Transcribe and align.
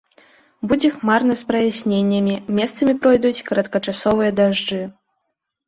Будзе 0.69 0.89
хмарна 0.95 1.33
з 1.41 1.49
праясненнямі, 1.51 2.35
месцамі 2.61 2.97
пройдуць 3.05 3.45
кароткачасовыя 3.53 4.31
дажджы. 4.43 4.83